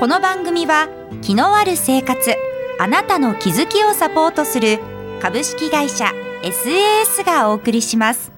[0.00, 0.88] この番組は
[1.22, 2.34] 気のある生活
[2.80, 4.80] あなたの気づきをサポートする
[5.22, 6.06] 株式会社
[6.42, 8.32] SAS がお送りします。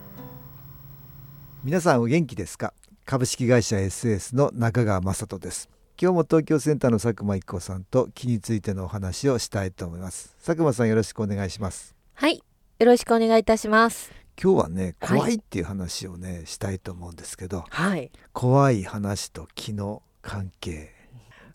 [1.64, 2.74] 皆さんお元気ですか？
[3.06, 5.70] 株式会社 SAS の中川雅人です。
[6.00, 10.36] 今日も東京センターの佐久間一子さんと気についてのお話をしたいと思います。
[10.44, 11.96] 佐久間さんよろしくお願いします。
[12.12, 14.12] はい、よろしくお願いいたします。
[14.40, 15.18] 今日はねはい。
[15.18, 20.92] 怖いっていう話をね、したいと思うんですけどはい、怖い話と気の関係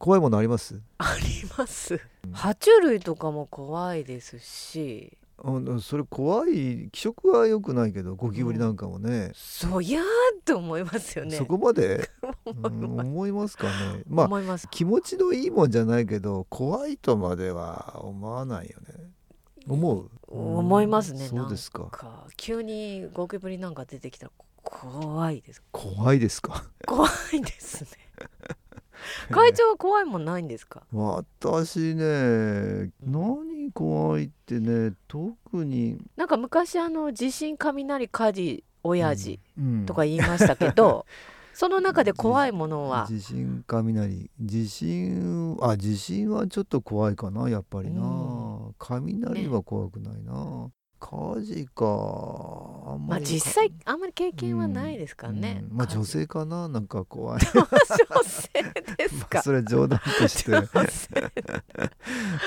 [0.02, 0.81] 怖いものあります？
[0.97, 2.02] あります。
[2.33, 11.35] 爬虫類とかも怖いですし、うんそれ怖い気色は良くないけどゴキブリなんかもね、そういやーって思いますよね。
[11.38, 12.09] そこまで、
[12.45, 13.08] 思 いうんます。
[13.08, 14.67] 思いますかねまあ思います。
[14.71, 18.95] 気持ちのいいもんじゃないけど怖いとまでは思わないよね
[19.67, 20.09] 思う？
[20.27, 21.27] 思いますね。
[21.27, 24.31] そうですか急にゴキブリなんか出てきたら
[24.63, 25.61] 怖いです。
[25.71, 26.65] 怖いですか？
[26.88, 27.89] 怖いですね。
[29.31, 30.83] 会長は怖いもんないんですか？
[30.94, 35.97] 私ね何怖いってね特に。
[36.16, 41.05] なんか昔あの地震雷火事親父うんとか言いましたけど、
[41.53, 43.05] その中で怖いものは。
[43.08, 44.31] 地震雷。
[44.39, 50.69] 地震あ地震はちょっと怖いかなやっぱりな、う雷は怖くないな、
[51.02, 51.85] 火事か。
[51.85, 55.63] あんまあまり実際あんまり経験はないですからね。
[55.69, 55.77] うん。
[55.77, 57.41] まあ女性かななんか怖い。
[57.52, 58.49] 女性
[58.97, 59.41] です まあか。
[59.41, 60.52] それ冗談として。
[60.52, 61.09] 女性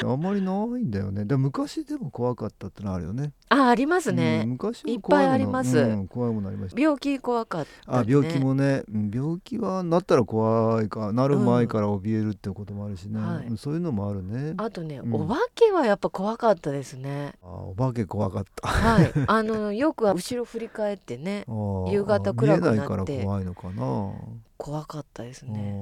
[0.04, 1.24] あんまりないんだよね。
[1.24, 3.32] でも昔でも怖かったってのあるよね。
[3.48, 4.44] あありますうんね。
[4.46, 5.76] 昔はいっぱいあります。
[5.76, 6.80] うん怖いものありました。
[6.80, 8.38] 病気怖かった、あ病気。
[8.38, 8.84] もね。
[8.92, 13.46] うん病気はなったら怖いかなる前から怯えるってこともあるしね、はい。
[13.46, 14.54] うんそういうのもあるね。
[14.58, 15.14] あとね、うん。
[15.14, 17.34] お化けはやっぱ怖かったですね。
[17.42, 18.68] あお化け怖かった。
[18.68, 19.12] はい。
[19.26, 21.44] あのよく後ろ振り返ってね
[21.90, 22.70] 夕方暗くなって。
[22.70, 24.12] 見えないから怖いのかな、
[24.56, 25.74] 怖かったですあね。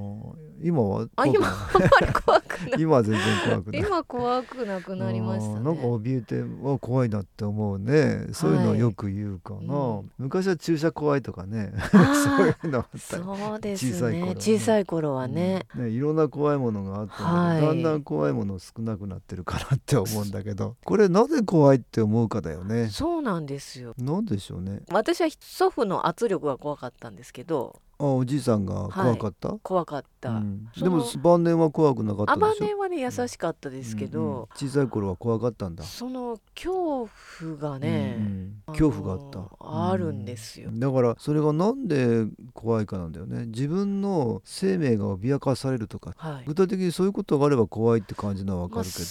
[0.61, 2.81] ー今はあ今あんまり怖くない。
[2.81, 3.81] 今は全然怖くない。
[3.81, 5.89] 今怖くなくなりましたあーなんかね。
[5.89, 8.29] 怯えてわ怖いなって思うね。
[8.33, 10.11] そういうのよく言うかな、うん。
[10.19, 11.73] 昔は注射怖いとかね。
[11.93, 13.17] そういうのあった。
[13.19, 14.35] りそうです小さい頃はねね。
[14.41, 15.67] 小さい頃はね。
[15.77, 15.85] うん。
[15.85, 17.61] ねいろんな怖いものがあったけど、はい。
[17.61, 20.77] だんだん怖いもの少なくなってるかなって思うんだけど。
[20.85, 22.89] これなぜ怖いって思うかだよね。
[22.89, 23.95] そうなんですよ。
[23.99, 24.81] なんでしょうね。
[24.91, 30.69] 私は祖父の圧力が怖かったんですけどあおじいさんが怖かった、怖かった、うん。
[30.77, 32.47] でも晩年は怖くなかったあでしょ？
[32.49, 34.47] 晩年はね優しかったですけど、うんうん。
[34.57, 35.85] 小さい頃は怖かったんだ。
[35.85, 37.09] その恐
[37.41, 39.91] 怖がね、うん恐怖があった。
[39.91, 40.71] あるんですよ。
[40.75, 43.47] うだからそれがなんで怖いかなんだよね。
[43.47, 46.45] 自分の生命が脅かされるとかはい。
[46.47, 49.05] 具体的にそういうことがあれば怖いって感じのはわかまあるけど、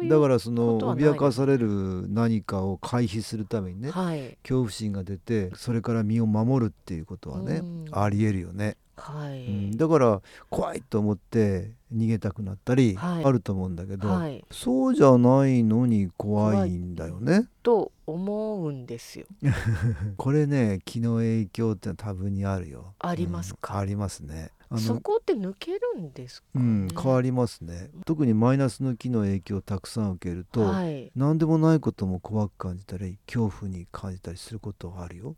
[0.00, 4.38] そういうだからその脅かされる何かを回避するためにねはい。
[4.42, 7.86] 恐怖心が出てそれから身を守るっていうことはねうん。
[7.92, 9.76] ありえるよね、はい、うん。
[9.76, 13.24] だから怖いと思って逃げたくなったりはい。
[13.24, 14.44] あると思うんだけど、はい。
[14.50, 17.48] そうじゃないのに怖いんだよね。
[17.62, 19.26] と思うんですよ。
[20.16, 22.94] これね気の影響って多分にあるよ。
[23.00, 23.74] ありますか？
[23.74, 23.80] うん。
[23.80, 24.50] ありますね。
[24.70, 27.90] あそのこって抜けるんですか、ねうん変わりますね。
[28.06, 35.36] 特にマイナスの気の影響をたくさん受けると、はい何でもないことも怖く感じたり恐怖に感じたりすることがあるよ。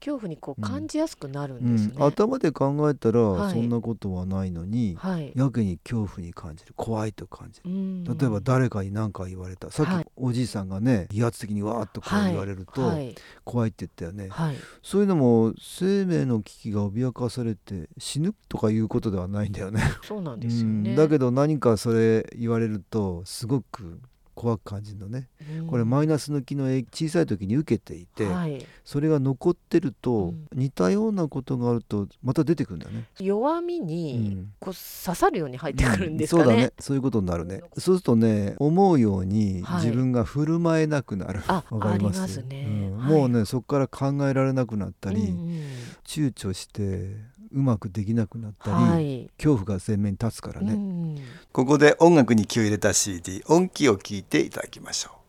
[0.00, 0.68] 恐怖にこううん。
[0.68, 3.52] 感じやすくなるうんですね、ん、頭で考えたらはい。
[3.52, 7.70] そんなことはないのに、はい、やけに恐怖に感じる怖いと感じる。
[7.70, 8.04] うん。
[8.04, 9.70] 例えば誰かに何か言われた。
[9.70, 10.04] さっはい。
[10.04, 13.14] きおじいさんがね威圧的にわーっとこう言われるとはい。
[13.44, 14.56] 怖いって言ったよね、はい。
[14.82, 19.82] そういうのも生命の危機が脅かされて死ぬとかいうことではないんだよね。
[20.02, 20.90] そうなんですよね。
[20.90, 20.96] うん。
[20.96, 24.00] だけど何かそれ言われるとすごく
[24.38, 25.28] 怖く感じるのね。
[25.58, 25.66] うん。
[25.66, 30.46] これマイナスの気の影小さい時に受けていて、はい、それが残ってると、うん。
[30.52, 33.06] 似たようなことがあるとまた出てくるんだよね。
[33.18, 34.52] 弱みうにん。
[34.60, 36.44] こう刺さるように入ってくるんですかね。
[36.44, 36.72] そうだね。
[36.78, 37.62] そういうことになるね。
[37.78, 39.84] そうするとね思うようにはい。
[39.84, 45.62] 自分が振る舞えなくなる、あ、わかありりますもうねそこから考えられなくなったり、うんうん。
[46.04, 47.16] 躊躇して
[47.52, 49.30] うまくできなくなったり、はい。
[49.38, 51.18] 恐怖が前面に立つからね、うん。
[51.52, 55.27] ここで音楽に気を入れた CD 音気を聞いていただきましょう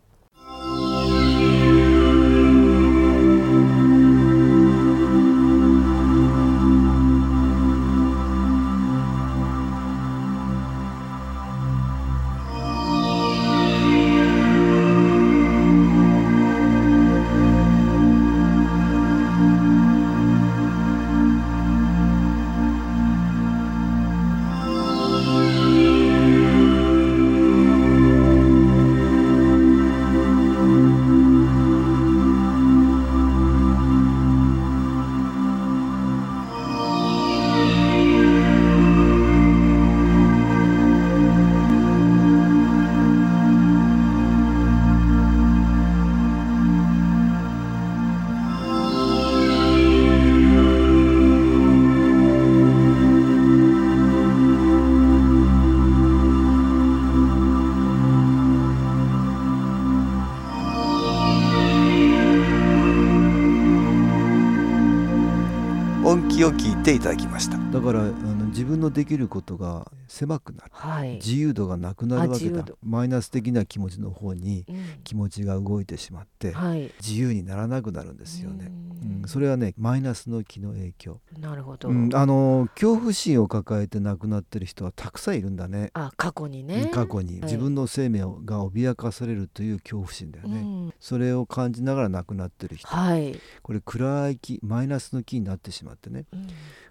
[66.80, 67.58] きを聞いていただきました。
[67.58, 68.04] だからあ
[68.50, 70.72] 自分のできることが狭くなる。
[70.74, 71.16] はい。
[71.16, 72.66] 自由度がなくなるわけだ。
[72.84, 74.78] マイナス的な気持ちの方にうん。
[75.04, 76.92] 気持ちが動いてしまってはい。
[77.02, 78.72] 自由にならなくなるんですよね、
[79.04, 79.22] うん。
[79.22, 81.90] うん、それはねマイナスの気の影響、なるほど。
[81.90, 85.92] うん、あの恐怖心を抱えて亡くなってる人はたくさんいるんだね。
[85.94, 86.90] あ、過去にね。
[86.94, 87.34] 過去に。
[87.34, 87.42] はい。
[87.44, 90.94] 自分の生命が脅かされるという恐怖心だよね、うん。
[91.00, 92.88] それを感じながら亡くなってる人。
[92.88, 93.40] はい。
[93.62, 96.26] これ暗い気マイナスの気になってしまってね。
[96.34, 96.48] うん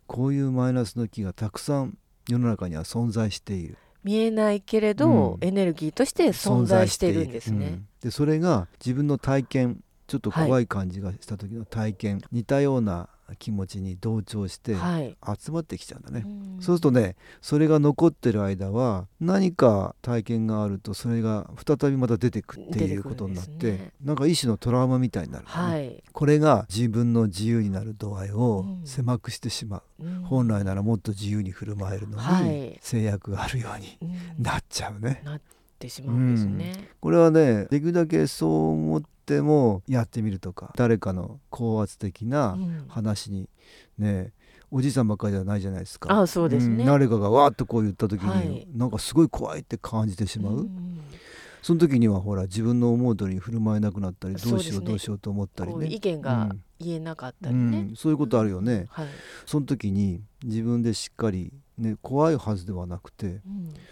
[0.09, 1.97] こういうマイナスの気がたくさん
[2.29, 3.77] 世の中には存在している。
[4.03, 5.47] 見えないけれど、うん。
[5.47, 7.67] エネルギーとして存在しているんですね。
[7.67, 7.89] うん。
[8.01, 15.17] でそれが自分の体験ちょっと怖い感じがした時の体験、似たような気持ちに同調してはい。
[15.39, 16.63] 集まってきちゃうんだね、うん。
[16.63, 26.03] そうするとねそれが残ってる間は何か体験があるとそれが再びまた出てくっていうことになって、ねなんか一種のトラウマみたいになるね、はい。
[26.13, 28.87] これが自分の自由になる度合いをうん。
[28.87, 30.23] 狭くしてしまう、うん。
[30.23, 32.79] 本来ならもっと自由に振る舞えるのに、はい。
[32.81, 34.43] 制約があるようにうん。
[34.43, 35.23] なっちゃうね。
[35.25, 35.41] なっ
[35.79, 36.89] てしまうんですね。
[37.01, 42.85] これはねできるだけそう思ってもやってみるとか誰かの高圧的なうん。
[42.89, 43.49] 話に
[43.99, 44.33] ね
[44.71, 46.21] おじいさんばっかりじゃないじゃないですか。
[46.21, 46.85] あ、そうですね。
[46.85, 46.87] ん。
[46.87, 48.69] 誰かがわーっとこう言った時に、はい。
[48.75, 51.01] なんかすごい怖いって感じてしまう、ん
[51.63, 55.75] その時にはほら自分の思う通りに振る舞えなくなったりどうしよそうどうしようと思ったりね。
[55.75, 57.79] こう意見が言えなかったりね。
[57.91, 59.07] うん、そういうことあるよね、はい。
[59.47, 63.43] その時に自分でしっかり、ね、怖いはずではなくてうん。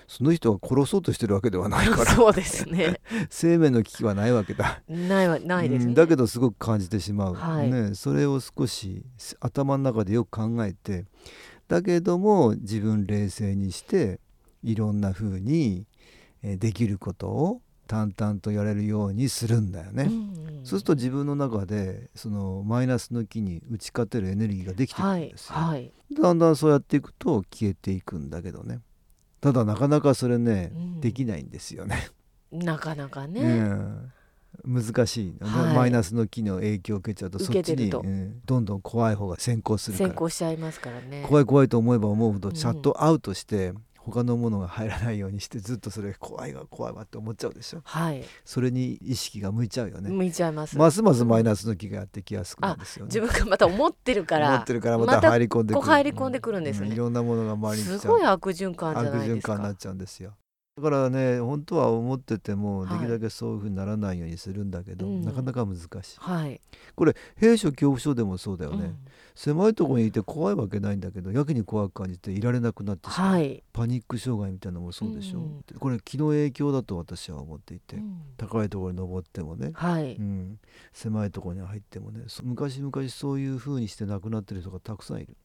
[0.08, 2.06] その人が殺そうとしてるわけではないから。
[2.14, 3.00] そうですね。
[3.30, 4.82] 生命の危機はないわけだ。
[4.88, 5.88] ないはないですね。
[5.90, 7.70] うんだけどすごく感じてしまう、はい。
[7.70, 9.04] ね、それを少し
[9.40, 11.06] 頭の中でよく考えて
[11.68, 14.20] だけども自分冷静にして
[14.62, 15.86] いろんな風に
[16.42, 20.04] えーできることを淡々とやれるようにするんだよね。
[20.04, 20.36] うん
[20.66, 25.54] そうすると自分の中でそのマイナスの気に打ち勝てるエネルギーができてくるはいんですよ。
[25.54, 25.92] はい。
[26.20, 28.80] だんだんそうやっていくと消えていくんだけどね
[29.40, 32.08] ただなかなかそれね、うんできないんですよね。
[32.50, 33.40] なかなかね。
[33.42, 34.12] うん
[34.64, 41.24] 難しい、はいマイナスの気の影響を受けちゃうとそっちに、うんどんどん怖い方が先行するから先行しちゃいますからね。
[41.28, 43.72] 怖い怖いと思えば思うほどうんシャットアウトして、
[44.06, 48.22] 他のものが入らないようにしてずっとそれ怖いわ怖いわって思っちゃうでしょはい。
[48.44, 50.78] それに意識が向いちゃうよね、向いちゃいます。
[50.78, 54.50] ますますマイナスの気がやってきやすくなるんですよね自分がまた思ってるから。
[54.50, 59.74] 思ってるからまた入り込んでくるこう入り込んでくるんですねういろんなものが周りにすごい悪循環じゃ悪ないですか循環になっ。
[59.74, 60.34] ちゃうんですよ
[60.76, 62.88] だからね本当は思っててもはい。
[62.90, 65.22] できるだけそういうふうにならないようにするんだけど、うん。
[65.22, 65.88] なかなか難しい。
[66.18, 66.60] はい。
[67.36, 68.98] 兵所恐怖症でもそうだよね、うん。
[69.34, 73.62] 狭いところにいて怖いわけないんだけどやけに怖く感じていられなくなってしまう、はい。
[73.72, 75.64] パニック障害みたいなのもそうでしょ、うん。
[75.78, 78.20] これ気の影響だと私は思っていて、うん。
[78.36, 80.16] 高いところに登ってもね、はい。
[80.16, 80.58] うん、
[80.92, 82.24] 狭いところに入ってもね。
[82.28, 85.36] そ昔々そういう風にして亡くなってる人がたくさんいる、うん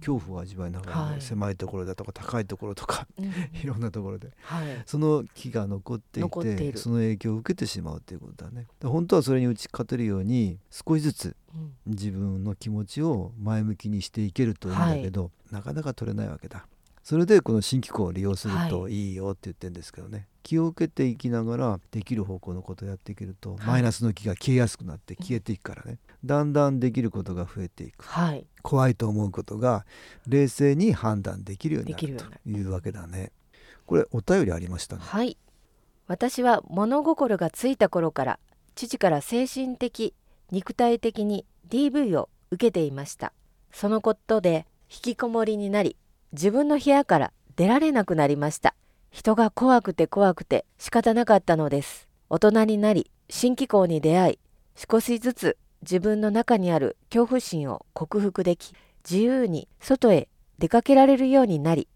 [0.00, 1.20] 恐怖を味わいながらね、はい。
[1.20, 3.26] 狭いところだとか高いところとかうん。
[3.62, 4.30] いろんなところで。
[4.42, 4.82] はい。
[4.86, 8.66] その気が残っていてその影響を受けてしまうということだね。
[8.80, 11.72] で本当はそれに打ち勝てるように少しずつうん。
[11.86, 16.66] 自分の気持ちを前向きにしていけるといいんだけど、なかなか取れないわけだ
[17.02, 19.12] それでこの新機構を利用するとい。
[19.12, 23.66] いよって言ってるんですけどね、気を受けていきながらできる方向のことをやっていけると、はい。
[23.66, 25.98] マイナスの気が消えやすくなって消えていくからね。
[26.24, 28.04] だんだんできることが増えていく。
[28.04, 28.46] はい。
[28.62, 29.86] 怖いと思うことが
[30.26, 33.32] 冷静に判断できるようになるというわけだね。
[33.86, 35.02] これお便りありましたね。
[35.04, 35.36] はい。
[36.06, 38.38] 私は物心がついた頃から
[38.74, 40.14] 父から精神的
[40.50, 43.32] 肉体的に DV を受けていました。
[43.72, 45.96] そのことで引きこもりになり
[46.32, 48.74] 自分の部屋から出られなくなりました。
[49.10, 52.08] 人が怖くて怖くて仕方なかったのです。
[52.28, 54.38] 大人になり新機構に出会い
[54.76, 58.72] 少しずつ自分の中にある恐怖心を克服でき
[59.08, 61.88] 自由に外へ出かけられるようになり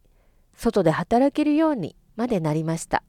[0.56, 3.02] 外で働けるようにまでなりました。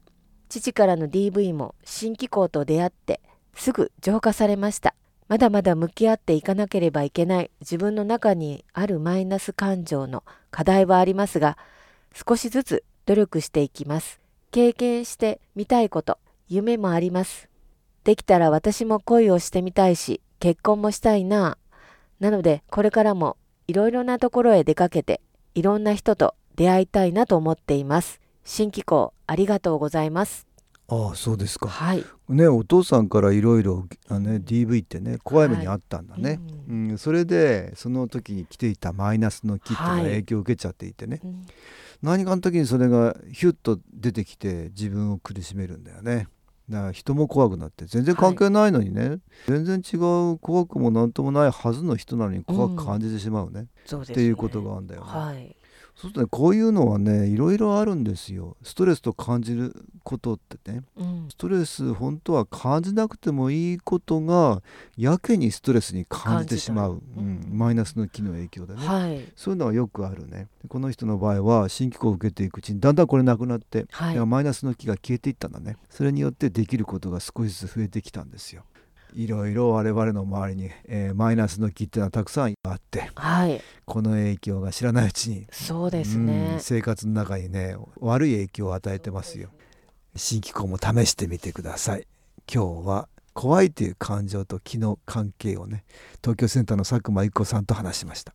[0.48, 3.20] 父からの DV も新機構と出会って
[3.54, 4.94] すぐ浄化されました。
[5.28, 7.50] まだまだ向き合っていかなければいけない。
[7.60, 11.58] 自分の中にあるマイナス感情の課題はありますが
[12.14, 14.20] 少しずつ努力していきます。
[14.52, 16.18] 経験してみたいこと。
[16.48, 17.48] 夢もあります。
[18.04, 21.58] できたら私も恋をしてみたいし結婚もしたいな。
[22.20, 25.20] なのでこれからもいろいろなところへ出かけて
[25.56, 28.20] いろんな人と出会いたいなと思っています。
[28.44, 30.46] 新機構ありがとうございます。
[30.88, 31.68] ああそうですか。
[31.68, 32.04] はい。
[32.28, 40.02] ねお父さんからいろいろ DV ってね怖い目にあったんだね、ううんそれでその時に来ていたマイナスの気っていうのがはい。
[40.04, 41.46] 影響を受けちゃっていてね、うん。
[42.02, 46.28] 何かの時にそれがヒュッと出てきて自分を苦しめるんだよね。
[46.68, 49.96] だから人も怖くなって全然関係ないのにね、全然違
[50.32, 54.14] う怖くもなんともないはずの人なのに怖く感じてしまうね、そうですね。
[54.14, 55.06] っていうことがあるんだよね。
[55.08, 55.56] はい
[55.96, 58.56] そうするとねこういうのはねいろいろあるんですよ。
[58.62, 59.74] ストレスと感じる
[60.04, 60.82] ことってね。
[60.96, 61.26] うん。
[61.30, 64.62] ストレス本当は感じなくてもいいことが
[64.96, 69.24] やけにストレスに感じてしまう、うん、マイナスの気の影響でね、はい。
[69.34, 70.48] そういうのはよくあるね。
[70.68, 74.26] この人の場合は新機構を受けていくうちにだんだんこれなくなって、はい。
[74.26, 75.76] マイナスの気が消えていったんだね。
[75.88, 78.64] それによってできることが少しずつ増えてきたんですよ
[79.16, 83.60] いろいろ我々の周りに、えーマイナスの気っていうのはたくさんあってはい。
[83.86, 89.48] この影響が知らないうちにそうですうんね生活の中にね悪い影響を与えてますよ。
[90.14, 92.06] 新機構も試してみてください。
[92.52, 95.84] 今日は怖いという感情と気の関係をね
[96.22, 98.34] 東京センターの佐久間一子さんと話しました。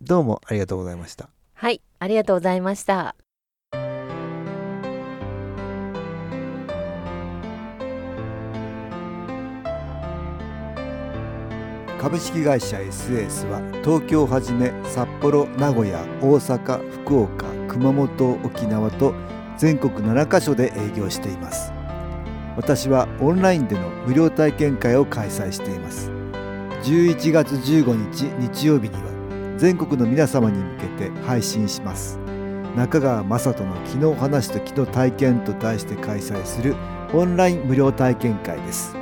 [0.00, 1.28] どうもありがとうございました。
[1.54, 3.14] はいありがとうございました
[12.02, 19.14] 株式会社 SS は東京をはじめ札幌名古屋大阪福岡熊本沖縄と
[19.56, 21.72] 全国7カ所で営業しています。
[22.56, 26.10] 私はオンラインでの無料体験会を開催しています。
[26.82, 32.18] 11月15日日曜日には全国の皆様に向けて配信します。
[32.76, 36.74] 中川雅人の「気の話と気の体験」と題して開催する
[37.14, 39.01] オンライン無料体験会です。